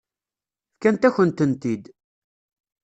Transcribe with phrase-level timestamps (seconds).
[0.73, 1.83] Fkan-akent-tent-id.